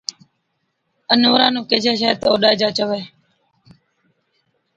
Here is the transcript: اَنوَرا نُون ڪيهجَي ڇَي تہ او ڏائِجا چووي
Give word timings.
اَنوَرا 1.11 1.47
نُون 1.53 1.63
ڪيهجَي 1.69 1.93
ڇَي 2.01 2.11
تہ 2.21 2.25
او 2.29 2.35
ڏائِجا 2.41 2.69
چووي 2.77 3.01